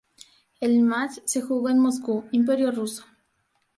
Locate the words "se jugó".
1.25-1.69